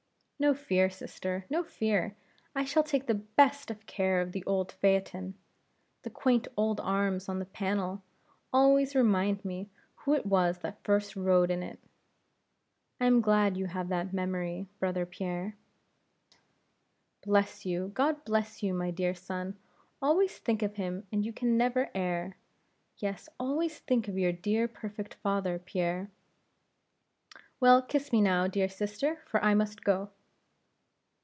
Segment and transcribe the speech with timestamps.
[0.43, 2.15] "No fear, sister; no fear;
[2.55, 5.35] I shall take the best of care of the old phaeton.
[6.01, 8.01] The quaint old arms on the panel,
[8.51, 11.77] always remind me who it was that first rode in it."
[12.99, 15.61] "I am glad you have that memory, brother Pierre." "And who it
[15.93, 17.91] was that next rode in it." "Bless you!
[17.93, 19.59] God bless you, my dear son!
[20.01, 22.35] always think of him and you can never err;
[22.97, 26.09] yes, always think of your dear perfect father, Pierre."
[27.59, 30.09] "Well, kiss me now, dear sister, for I must go."